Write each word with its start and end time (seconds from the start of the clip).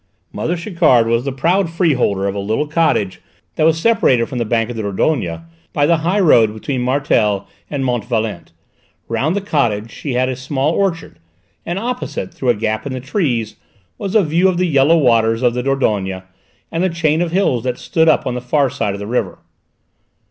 Mother 0.33 0.55
Chiquard 0.57 1.05
was 1.05 1.25
the 1.25 1.31
proud 1.31 1.69
free 1.69 1.93
holder 1.93 2.25
of 2.25 2.33
a 2.33 2.39
little 2.39 2.65
cottage 2.65 3.21
that 3.55 3.65
was 3.67 3.79
separated 3.79 4.25
from 4.27 4.39
the 4.39 4.45
bank 4.45 4.71
of 4.71 4.75
the 4.75 4.81
Dordogne 4.81 5.43
by 5.73 5.85
the 5.85 5.97
high 5.97 6.19
road 6.19 6.51
between 6.55 6.81
Martel 6.81 7.47
and 7.69 7.85
Montvalent. 7.85 8.51
Round 9.07 9.35
the 9.35 9.41
cottage 9.41 9.91
she 9.91 10.13
had 10.13 10.27
a 10.27 10.35
small 10.35 10.71
orchard, 10.71 11.19
and 11.67 11.77
opposite, 11.77 12.33
through 12.33 12.49
a 12.49 12.55
gap 12.55 12.87
in 12.87 12.93
the 12.93 12.99
trees, 12.99 13.57
was 13.99 14.15
a 14.15 14.23
view 14.23 14.47
of 14.49 14.57
the 14.57 14.65
yellow 14.65 14.97
waters 14.97 15.43
of 15.43 15.53
the 15.53 15.61
Dordogne 15.61 16.23
and 16.71 16.83
the 16.83 16.89
chain 16.89 17.21
of 17.21 17.31
hills 17.31 17.63
that 17.65 17.77
stood 17.77 18.09
up 18.09 18.25
on 18.25 18.33
the 18.33 18.41
far 18.41 18.71
side 18.71 18.95
of 18.95 18.99
the 18.99 19.05
river. 19.05 19.37